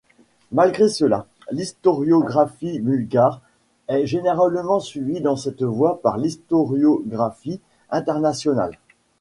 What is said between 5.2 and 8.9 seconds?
dans cette voie par l’historiographie internationale.